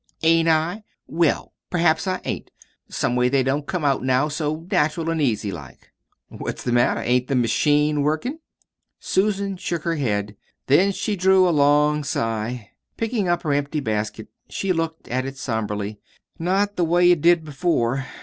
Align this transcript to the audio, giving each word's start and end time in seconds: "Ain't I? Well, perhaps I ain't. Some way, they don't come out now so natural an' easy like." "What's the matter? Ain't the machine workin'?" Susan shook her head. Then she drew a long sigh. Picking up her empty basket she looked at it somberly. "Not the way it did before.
"Ain't 0.23 0.47
I? 0.47 0.83
Well, 1.05 1.53
perhaps 1.69 2.07
I 2.07 2.21
ain't. 2.25 2.49
Some 2.89 3.15
way, 3.15 3.29
they 3.29 3.43
don't 3.43 3.67
come 3.67 3.85
out 3.85 4.03
now 4.03 4.29
so 4.29 4.65
natural 4.71 5.11
an' 5.11 5.21
easy 5.21 5.51
like." 5.51 5.91
"What's 6.27 6.63
the 6.63 6.71
matter? 6.71 7.01
Ain't 7.01 7.27
the 7.27 7.35
machine 7.35 8.01
workin'?" 8.01 8.39
Susan 8.99 9.57
shook 9.57 9.83
her 9.83 9.97
head. 9.97 10.35
Then 10.65 10.91
she 10.91 11.15
drew 11.15 11.47
a 11.47 11.51
long 11.51 12.03
sigh. 12.03 12.71
Picking 12.97 13.27
up 13.27 13.43
her 13.43 13.53
empty 13.53 13.79
basket 13.79 14.29
she 14.49 14.73
looked 14.73 15.07
at 15.07 15.27
it 15.27 15.37
somberly. 15.37 15.99
"Not 16.39 16.77
the 16.77 16.83
way 16.83 17.11
it 17.11 17.21
did 17.21 17.45
before. 17.45 18.07